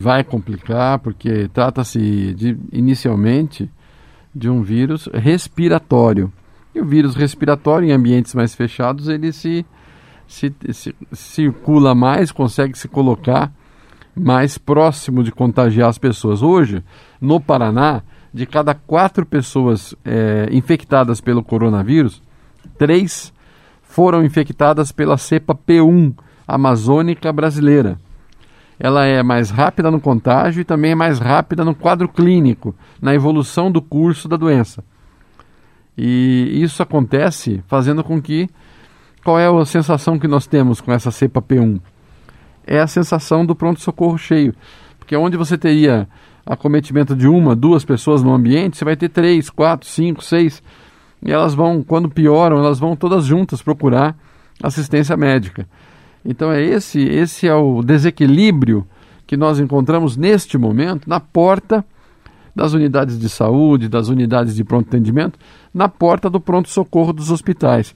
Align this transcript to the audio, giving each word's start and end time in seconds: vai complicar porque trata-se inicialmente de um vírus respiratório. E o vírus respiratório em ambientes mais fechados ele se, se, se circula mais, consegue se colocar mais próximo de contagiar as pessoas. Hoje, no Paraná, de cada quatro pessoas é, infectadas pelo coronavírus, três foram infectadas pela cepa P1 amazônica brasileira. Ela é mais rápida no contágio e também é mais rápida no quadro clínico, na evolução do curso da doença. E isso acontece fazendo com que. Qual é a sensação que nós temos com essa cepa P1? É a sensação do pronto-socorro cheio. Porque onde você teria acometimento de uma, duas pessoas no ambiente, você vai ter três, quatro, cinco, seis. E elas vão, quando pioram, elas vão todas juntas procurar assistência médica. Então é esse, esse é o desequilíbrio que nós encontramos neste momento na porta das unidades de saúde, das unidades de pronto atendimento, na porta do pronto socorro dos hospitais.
vai 0.00 0.24
complicar 0.24 0.98
porque 0.98 1.46
trata-se 1.52 2.34
inicialmente 2.72 3.70
de 4.34 4.48
um 4.48 4.62
vírus 4.62 5.06
respiratório. 5.12 6.32
E 6.74 6.80
o 6.80 6.86
vírus 6.86 7.14
respiratório 7.14 7.86
em 7.86 7.92
ambientes 7.92 8.34
mais 8.34 8.54
fechados 8.54 9.08
ele 9.08 9.30
se, 9.30 9.66
se, 10.26 10.54
se 10.72 10.94
circula 11.12 11.94
mais, 11.94 12.32
consegue 12.32 12.78
se 12.78 12.88
colocar 12.88 13.52
mais 14.16 14.56
próximo 14.56 15.22
de 15.22 15.30
contagiar 15.30 15.90
as 15.90 15.98
pessoas. 15.98 16.42
Hoje, 16.42 16.82
no 17.20 17.38
Paraná, 17.38 18.02
de 18.32 18.46
cada 18.46 18.74
quatro 18.74 19.26
pessoas 19.26 19.94
é, 20.02 20.48
infectadas 20.50 21.20
pelo 21.20 21.44
coronavírus, 21.44 22.22
três 22.78 23.34
foram 23.82 24.24
infectadas 24.24 24.92
pela 24.92 25.18
cepa 25.18 25.54
P1 25.54 26.14
amazônica 26.48 27.30
brasileira. 27.32 27.98
Ela 28.82 29.04
é 29.04 29.22
mais 29.22 29.50
rápida 29.50 29.90
no 29.90 30.00
contágio 30.00 30.62
e 30.62 30.64
também 30.64 30.92
é 30.92 30.94
mais 30.94 31.18
rápida 31.18 31.62
no 31.62 31.74
quadro 31.74 32.08
clínico, 32.08 32.74
na 33.00 33.14
evolução 33.14 33.70
do 33.70 33.82
curso 33.82 34.26
da 34.26 34.38
doença. 34.38 34.82
E 35.98 36.62
isso 36.62 36.82
acontece 36.82 37.62
fazendo 37.66 38.02
com 38.02 38.20
que. 38.22 38.48
Qual 39.22 39.38
é 39.38 39.46
a 39.46 39.64
sensação 39.66 40.18
que 40.18 40.26
nós 40.26 40.46
temos 40.46 40.80
com 40.80 40.90
essa 40.90 41.10
cepa 41.10 41.42
P1? 41.42 41.78
É 42.66 42.80
a 42.80 42.86
sensação 42.86 43.44
do 43.44 43.54
pronto-socorro 43.54 44.16
cheio. 44.16 44.54
Porque 44.98 45.14
onde 45.14 45.36
você 45.36 45.58
teria 45.58 46.08
acometimento 46.46 47.14
de 47.14 47.28
uma, 47.28 47.54
duas 47.54 47.84
pessoas 47.84 48.22
no 48.22 48.32
ambiente, 48.32 48.78
você 48.78 48.84
vai 48.84 48.96
ter 48.96 49.10
três, 49.10 49.50
quatro, 49.50 49.86
cinco, 49.86 50.24
seis. 50.24 50.62
E 51.22 51.30
elas 51.30 51.52
vão, 51.52 51.82
quando 51.82 52.08
pioram, 52.08 52.56
elas 52.56 52.78
vão 52.78 52.96
todas 52.96 53.26
juntas 53.26 53.60
procurar 53.60 54.16
assistência 54.62 55.18
médica. 55.18 55.68
Então 56.24 56.52
é 56.52 56.62
esse, 56.62 57.00
esse 57.00 57.46
é 57.46 57.54
o 57.54 57.82
desequilíbrio 57.82 58.86
que 59.26 59.36
nós 59.36 59.60
encontramos 59.60 60.16
neste 60.16 60.58
momento 60.58 61.08
na 61.08 61.20
porta 61.20 61.84
das 62.54 62.72
unidades 62.72 63.18
de 63.18 63.28
saúde, 63.28 63.88
das 63.88 64.08
unidades 64.08 64.54
de 64.54 64.64
pronto 64.64 64.88
atendimento, 64.88 65.38
na 65.72 65.88
porta 65.88 66.28
do 66.28 66.40
pronto 66.40 66.68
socorro 66.68 67.12
dos 67.12 67.30
hospitais. 67.30 67.94